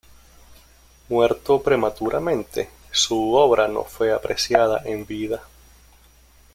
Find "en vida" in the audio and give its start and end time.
4.83-5.43